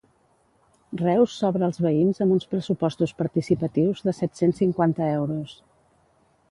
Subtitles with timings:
[1.01, 5.55] Reus s'obre als veïns amb uns pressupostos participatius de set-cents cinquanta euros.